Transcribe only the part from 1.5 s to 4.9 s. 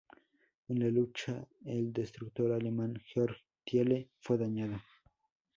el destructor alemán "Georg Thiele" fue dañado.